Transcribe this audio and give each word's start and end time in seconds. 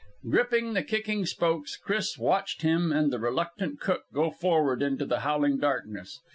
Gripping 0.27 0.73
the 0.73 0.81
kicking 0.81 1.27
spokes, 1.27 1.77
Chris 1.77 2.17
watched 2.17 2.63
him 2.63 2.91
and 2.91 3.13
the 3.13 3.19
reluctant 3.19 3.79
cook 3.79 4.05
go 4.11 4.31
forward 4.31 4.81
into 4.81 5.05
the 5.05 5.19
howling 5.19 5.59
darkness. 5.59 6.19